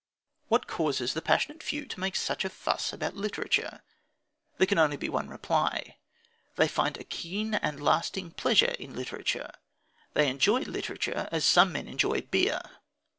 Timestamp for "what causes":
0.47-1.13